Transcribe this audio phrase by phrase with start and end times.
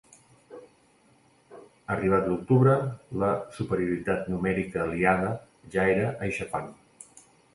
[1.95, 2.77] Arribat l'octubre,
[3.23, 5.31] la superioritat numèrica aliada
[5.77, 6.73] ja era aixafant.